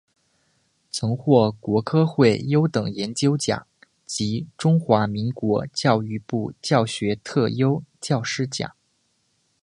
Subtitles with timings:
[0.89, 3.67] 曾获国科会优等研究奖
[4.03, 8.75] 及中华民国教育部教学特优教师奖。